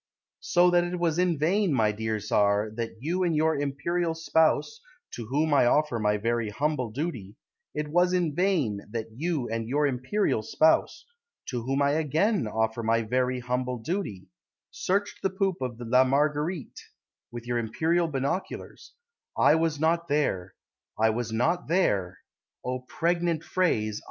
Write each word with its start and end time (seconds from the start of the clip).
So 0.39 0.71
that 0.71 0.83
it 0.83 0.97
was 0.97 1.19
in 1.19 1.37
vain, 1.37 1.71
my 1.73 1.91
dear 1.91 2.19
Tsar, 2.19 2.71
That 2.71 2.95
you 3.01 3.21
and 3.21 3.35
your 3.35 3.55
Imperial 3.55 4.15
spouse 4.15 4.79
(To 5.11 5.27
whom 5.27 5.53
I 5.53 5.67
offer 5.67 5.99
my 5.99 6.17
very 6.17 6.49
humble 6.49 6.89
duty), 6.89 7.35
It 7.75 7.87
was 7.87 8.11
in 8.11 8.33
vain 8.33 8.81
That 8.89 9.11
you 9.15 9.47
and 9.47 9.67
your 9.69 9.85
Imperial 9.85 10.41
spouse 10.41 11.05
(To 11.49 11.61
whom 11.61 11.83
I 11.83 11.91
again 11.91 12.47
offer 12.47 12.81
my 12.81 13.03
very 13.03 13.41
humble 13.41 13.77
duty) 13.77 14.25
Searched 14.71 15.21
the 15.21 15.29
poop 15.29 15.57
of 15.61 15.79
La 15.79 16.03
Marguerite 16.03 16.81
With 17.31 17.45
your 17.45 17.59
Imperial 17.59 18.07
binoculars; 18.07 18.93
I 19.37 19.53
was 19.53 19.79
not 19.79 20.07
there, 20.07 20.55
I 20.97 21.11
was 21.11 21.31
not 21.31 21.67
there, 21.67 22.17
(O 22.65 22.79
pregnant 22.79 23.43
phrase!) 23.43 23.99